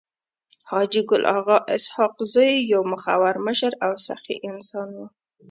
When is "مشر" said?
3.47-3.71